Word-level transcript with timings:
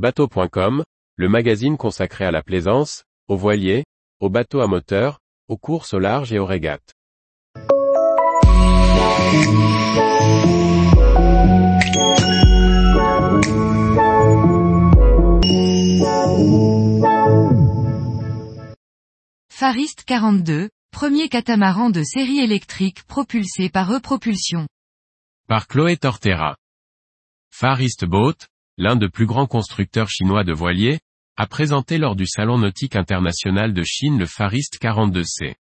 Bateau.com, 0.00 0.82
le 1.16 1.28
magazine 1.28 1.76
consacré 1.76 2.24
à 2.24 2.30
la 2.30 2.42
plaisance, 2.42 3.04
aux 3.28 3.36
voiliers, 3.36 3.84
aux 4.18 4.30
bateaux 4.30 4.62
à 4.62 4.66
moteur, 4.66 5.18
aux 5.46 5.58
courses 5.58 5.92
au 5.92 5.98
large 5.98 6.32
et 6.32 6.38
aux 6.38 6.46
régates. 6.46 6.94
Farist 19.50 20.04
42, 20.04 20.70
premier 20.92 21.28
catamaran 21.28 21.90
de 21.90 22.02
série 22.02 22.38
électrique 22.38 23.02
propulsé 23.02 23.68
par 23.68 23.92
E-Propulsion. 23.92 24.66
Par 25.46 25.68
Chloé 25.68 25.98
Tortera. 25.98 26.56
Far 27.50 27.82
East 27.82 28.06
Boat, 28.06 28.46
l'un 28.80 28.96
des 28.96 29.10
plus 29.10 29.26
grands 29.26 29.46
constructeurs 29.46 30.08
chinois 30.08 30.42
de 30.42 30.54
voiliers, 30.54 31.00
a 31.36 31.46
présenté 31.46 31.98
lors 31.98 32.16
du 32.16 32.26
Salon 32.26 32.56
nautique 32.56 32.96
international 32.96 33.74
de 33.74 33.82
Chine 33.82 34.18
le 34.18 34.24
Far 34.24 34.54
East 34.54 34.78
42C. 34.80 35.54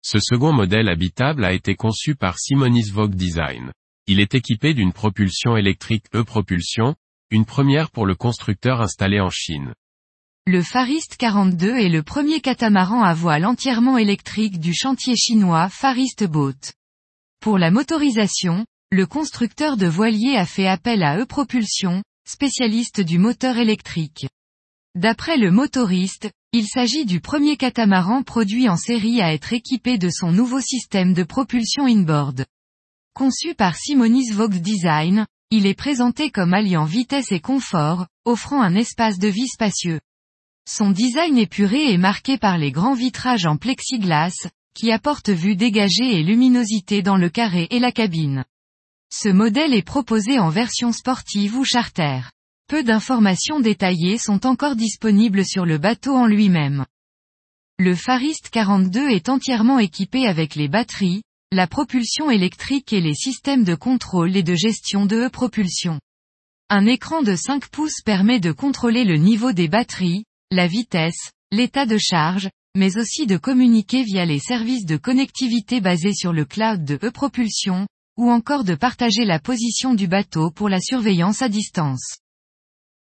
Ce 0.00 0.18
second 0.20 0.52
modèle 0.52 0.88
habitable 0.88 1.44
a 1.44 1.52
été 1.52 1.74
conçu 1.74 2.14
par 2.14 2.38
Simonis 2.38 2.88
Vogue 2.92 3.16
Design. 3.16 3.72
Il 4.06 4.20
est 4.20 4.36
équipé 4.36 4.74
d'une 4.74 4.92
propulsion 4.92 5.56
électrique 5.56 6.04
E-Propulsion, 6.14 6.94
une 7.30 7.46
première 7.46 7.90
pour 7.90 8.06
le 8.06 8.14
constructeur 8.14 8.80
installé 8.80 9.18
en 9.18 9.30
Chine. 9.30 9.74
Le 10.46 10.62
Farist 10.62 11.16
42 11.16 11.78
est 11.78 11.88
le 11.88 12.04
premier 12.04 12.40
catamaran 12.40 13.02
à 13.02 13.12
voile 13.12 13.44
entièrement 13.44 13.98
électrique 13.98 14.60
du 14.60 14.72
chantier 14.72 15.16
chinois 15.16 15.68
Farist 15.68 16.22
Boat. 16.28 16.74
Pour 17.40 17.58
la 17.58 17.72
motorisation, 17.72 18.66
le 18.92 19.06
constructeur 19.06 19.76
de 19.76 19.86
voiliers 19.86 20.36
a 20.36 20.46
fait 20.46 20.68
appel 20.68 21.02
à 21.02 21.18
E-Propulsion, 21.18 22.04
spécialiste 22.26 23.00
du 23.00 23.18
moteur 23.18 23.58
électrique. 23.58 24.26
D'après 24.94 25.36
le 25.36 25.50
motoriste, 25.50 26.30
il 26.52 26.66
s'agit 26.66 27.06
du 27.06 27.20
premier 27.20 27.56
catamaran 27.56 28.22
produit 28.22 28.68
en 28.68 28.76
série 28.76 29.22
à 29.22 29.32
être 29.32 29.52
équipé 29.52 29.96
de 29.96 30.10
son 30.10 30.32
nouveau 30.32 30.60
système 30.60 31.14
de 31.14 31.22
propulsion 31.22 31.86
inboard. 31.86 32.44
Conçu 33.14 33.54
par 33.54 33.76
Simonis 33.76 34.30
Vogue 34.32 34.60
Design, 34.60 35.26
il 35.50 35.66
est 35.66 35.74
présenté 35.74 36.30
comme 36.30 36.54
alliant 36.54 36.84
vitesse 36.84 37.32
et 37.32 37.40
confort, 37.40 38.06
offrant 38.24 38.62
un 38.62 38.74
espace 38.74 39.18
de 39.18 39.28
vie 39.28 39.48
spacieux. 39.48 40.00
Son 40.68 40.90
design 40.90 41.38
épuré 41.38 41.92
est 41.92 41.98
marqué 41.98 42.38
par 42.38 42.56
les 42.56 42.70
grands 42.70 42.94
vitrages 42.94 43.46
en 43.46 43.56
plexiglas, 43.56 44.48
qui 44.74 44.92
apportent 44.92 45.30
vue 45.30 45.56
dégagée 45.56 46.18
et 46.18 46.22
luminosité 46.22 47.02
dans 47.02 47.16
le 47.16 47.28
carré 47.28 47.66
et 47.70 47.80
la 47.80 47.92
cabine. 47.92 48.44
Ce 49.14 49.28
modèle 49.28 49.74
est 49.74 49.82
proposé 49.82 50.38
en 50.38 50.48
version 50.48 50.90
sportive 50.90 51.58
ou 51.58 51.64
charter. 51.64 52.22
Peu 52.66 52.82
d'informations 52.82 53.60
détaillées 53.60 54.16
sont 54.16 54.46
encore 54.46 54.74
disponibles 54.74 55.44
sur 55.44 55.66
le 55.66 55.76
bateau 55.76 56.16
en 56.16 56.24
lui-même. 56.24 56.86
Le 57.78 57.94
Farist 57.94 58.48
42 58.48 59.10
est 59.10 59.28
entièrement 59.28 59.78
équipé 59.78 60.26
avec 60.26 60.54
les 60.54 60.66
batteries, 60.66 61.22
la 61.52 61.66
propulsion 61.66 62.30
électrique 62.30 62.94
et 62.94 63.02
les 63.02 63.14
systèmes 63.14 63.64
de 63.64 63.74
contrôle 63.74 64.34
et 64.34 64.42
de 64.42 64.54
gestion 64.54 65.04
de 65.04 65.26
e-propulsion. 65.26 66.00
Un 66.70 66.86
écran 66.86 67.20
de 67.20 67.36
5 67.36 67.68
pouces 67.68 68.00
permet 68.02 68.40
de 68.40 68.50
contrôler 68.50 69.04
le 69.04 69.18
niveau 69.18 69.52
des 69.52 69.68
batteries, 69.68 70.24
la 70.50 70.66
vitesse, 70.66 71.32
l'état 71.50 71.84
de 71.84 71.98
charge, 71.98 72.48
mais 72.74 72.96
aussi 72.96 73.26
de 73.26 73.36
communiquer 73.36 74.04
via 74.04 74.24
les 74.24 74.38
services 74.38 74.86
de 74.86 74.96
connectivité 74.96 75.82
basés 75.82 76.14
sur 76.14 76.32
le 76.32 76.46
cloud 76.46 76.86
de 76.86 76.94
e-propulsion, 76.94 77.86
ou 78.16 78.30
encore 78.30 78.64
de 78.64 78.74
partager 78.74 79.24
la 79.24 79.38
position 79.38 79.94
du 79.94 80.06
bateau 80.06 80.50
pour 80.50 80.68
la 80.68 80.80
surveillance 80.80 81.42
à 81.42 81.48
distance. 81.48 82.18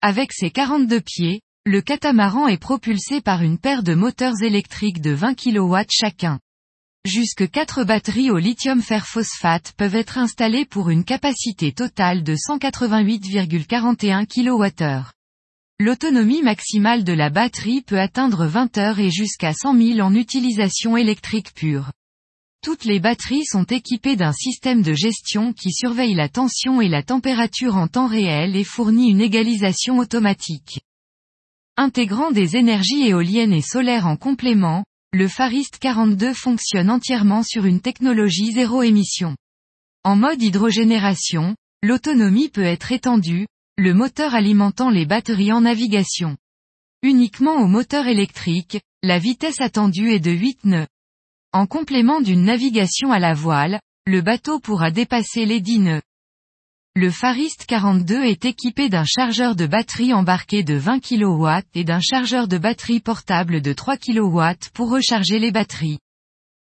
Avec 0.00 0.32
ses 0.32 0.50
42 0.50 1.00
pieds, 1.00 1.40
le 1.64 1.80
catamaran 1.80 2.48
est 2.48 2.58
propulsé 2.58 3.20
par 3.20 3.42
une 3.42 3.58
paire 3.58 3.82
de 3.82 3.94
moteurs 3.94 4.42
électriques 4.42 5.00
de 5.00 5.12
20 5.12 5.34
kW 5.34 5.76
chacun. 5.90 6.40
Jusque 7.04 7.50
4 7.50 7.84
batteries 7.84 8.30
au 8.30 8.38
lithium 8.38 8.80
fer 8.80 9.06
phosphate 9.06 9.72
peuvent 9.76 9.96
être 9.96 10.18
installées 10.18 10.64
pour 10.64 10.90
une 10.90 11.04
capacité 11.04 11.72
totale 11.72 12.22
de 12.22 12.34
188,41 12.34 14.26
kWh. 14.26 15.04
L'autonomie 15.80 16.42
maximale 16.42 17.02
de 17.02 17.12
la 17.12 17.28
batterie 17.28 17.82
peut 17.82 17.98
atteindre 17.98 18.46
20 18.46 18.78
heures 18.78 18.98
et 19.00 19.10
jusqu'à 19.10 19.52
100 19.52 19.76
000 19.76 20.00
en 20.00 20.14
utilisation 20.14 20.96
électrique 20.96 21.54
pure. 21.54 21.90
Toutes 22.62 22.84
les 22.84 23.00
batteries 23.00 23.44
sont 23.44 23.64
équipées 23.64 24.14
d'un 24.14 24.32
système 24.32 24.82
de 24.82 24.92
gestion 24.92 25.52
qui 25.52 25.72
surveille 25.72 26.14
la 26.14 26.28
tension 26.28 26.80
et 26.80 26.88
la 26.88 27.02
température 27.02 27.76
en 27.76 27.88
temps 27.88 28.06
réel 28.06 28.54
et 28.54 28.62
fournit 28.62 29.10
une 29.10 29.20
égalisation 29.20 29.98
automatique. 29.98 30.80
Intégrant 31.76 32.30
des 32.30 32.56
énergies 32.56 33.08
éoliennes 33.08 33.52
et 33.52 33.62
solaires 33.62 34.06
en 34.06 34.16
complément, 34.16 34.84
le 35.12 35.26
Farist 35.26 35.78
42 35.80 36.34
fonctionne 36.34 36.88
entièrement 36.88 37.42
sur 37.42 37.64
une 37.64 37.80
technologie 37.80 38.52
zéro 38.52 38.84
émission. 38.84 39.36
En 40.04 40.14
mode 40.14 40.40
hydrogénération, 40.40 41.56
l'autonomie 41.82 42.48
peut 42.48 42.62
être 42.62 42.92
étendue, 42.92 43.48
le 43.76 43.92
moteur 43.92 44.36
alimentant 44.36 44.90
les 44.90 45.04
batteries 45.04 45.52
en 45.52 45.62
navigation. 45.62 46.36
Uniquement 47.02 47.56
au 47.56 47.66
moteur 47.66 48.06
électrique, 48.06 48.78
la 49.02 49.18
vitesse 49.18 49.60
attendue 49.60 50.12
est 50.12 50.20
de 50.20 50.30
8 50.30 50.64
nœuds. 50.64 50.86
En 51.54 51.66
complément 51.66 52.22
d'une 52.22 52.44
navigation 52.44 53.12
à 53.12 53.18
la 53.18 53.34
voile, 53.34 53.78
le 54.06 54.22
bateau 54.22 54.58
pourra 54.58 54.90
dépasser 54.90 55.44
les 55.44 55.60
10 55.60 55.78
nœuds. 55.80 56.02
Le 56.94 57.10
Farist 57.10 57.66
42 57.66 58.24
est 58.24 58.46
équipé 58.46 58.88
d'un 58.88 59.04
chargeur 59.04 59.54
de 59.54 59.66
batterie 59.66 60.14
embarqué 60.14 60.62
de 60.62 60.72
20 60.72 61.00
kW 61.00 61.48
et 61.74 61.84
d'un 61.84 62.00
chargeur 62.00 62.48
de 62.48 62.56
batterie 62.56 63.00
portable 63.00 63.60
de 63.60 63.74
3 63.74 63.98
kW 63.98 64.70
pour 64.72 64.90
recharger 64.90 65.38
les 65.38 65.52
batteries. 65.52 65.98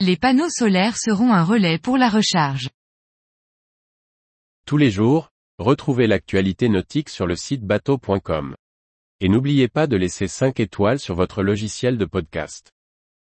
Les 0.00 0.16
panneaux 0.16 0.48
solaires 0.48 0.96
seront 0.96 1.34
un 1.34 1.44
relais 1.44 1.76
pour 1.76 1.98
la 1.98 2.08
recharge. 2.08 2.70
Tous 4.64 4.78
les 4.78 4.90
jours, 4.90 5.28
retrouvez 5.58 6.06
l'actualité 6.06 6.70
nautique 6.70 7.10
sur 7.10 7.26
le 7.26 7.36
site 7.36 7.62
bateau.com. 7.62 8.56
Et 9.20 9.28
n'oubliez 9.28 9.68
pas 9.68 9.86
de 9.86 9.98
laisser 9.98 10.28
5 10.28 10.60
étoiles 10.60 10.98
sur 10.98 11.14
votre 11.14 11.42
logiciel 11.42 11.98
de 11.98 12.06
podcast. 12.06 12.70